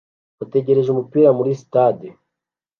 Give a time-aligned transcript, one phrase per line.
[0.39, 2.07] bategereje umupira muri stade